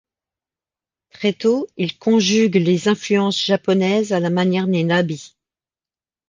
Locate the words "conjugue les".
1.99-2.87